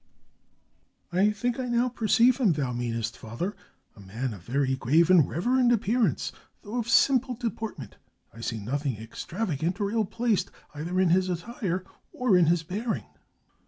[1.11, 3.55] "I think I now perceive him thou meanest, father;
[3.95, 6.31] a man of very grave and reverend appearance,
[6.63, 7.97] though of simple deportment.
[8.33, 13.05] I see nothing extravagant or ill placed either in his attire or in his bearing."